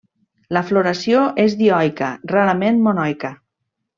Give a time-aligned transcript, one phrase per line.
[0.57, 3.35] La floració és dioica, rarament monoica.